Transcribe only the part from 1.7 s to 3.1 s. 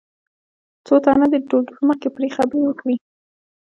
په مخ کې پرې خبرې وکړي.